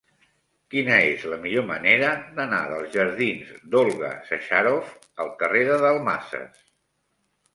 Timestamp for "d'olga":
3.75-4.09